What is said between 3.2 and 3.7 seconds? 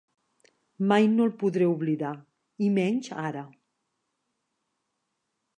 ara.